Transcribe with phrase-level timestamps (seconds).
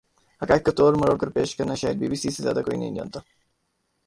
[0.41, 2.95] حقائق کو توڑ مروڑ کر پیش کرنا شاید بی بی سی سے زیادہ کوئی نہیں
[2.97, 3.19] جانتا